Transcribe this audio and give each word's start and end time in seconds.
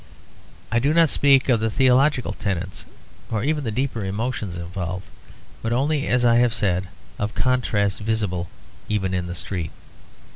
I 0.71 0.79
do 0.79 0.95
not 0.95 1.09
speak 1.09 1.47
of 1.47 1.59
the 1.59 1.69
theological 1.69 2.33
tenets 2.33 2.85
or 3.29 3.43
even 3.43 3.63
the 3.63 3.69
deeper 3.69 4.03
emotions 4.03 4.57
involved, 4.57 5.05
but 5.61 5.71
only, 5.71 6.07
as 6.07 6.25
I 6.25 6.37
have 6.37 6.55
said, 6.55 6.87
of 7.19 7.35
contrasts 7.35 7.99
visible 7.99 8.49
even 8.89 9.13
in 9.13 9.27
the 9.27 9.35
street. 9.35 9.69